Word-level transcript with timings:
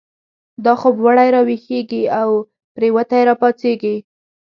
دا 0.65 0.73
خوب 0.79 0.95
وړی 1.05 1.27
راويښږی، 1.35 1.79
دا 2.07 2.21
پريوتی 2.75 3.21
را 3.27 3.35
پا 3.39 3.47
څيږی 3.59 3.95